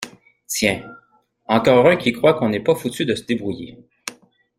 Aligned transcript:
Tiens, 0.47 0.81
encore 1.47 1.85
un 1.85 1.95
qui 1.95 2.11
croit 2.11 2.33
qu’on 2.33 2.49
n’est 2.49 2.59
pas 2.59 2.73
foutus 2.73 3.05
de 3.05 3.13
se 3.13 3.21
débrouiller. 3.25 3.77